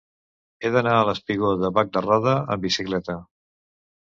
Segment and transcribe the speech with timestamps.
[0.63, 3.19] He d'anar al espigó de Bac de Roda amb bicicleta.